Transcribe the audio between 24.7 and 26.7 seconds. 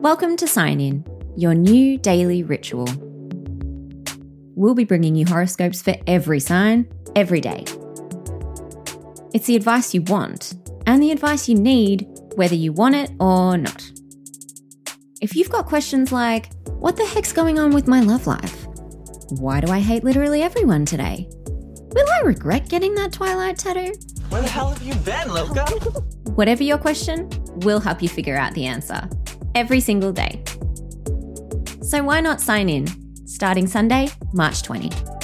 have you been, Luca? Whatever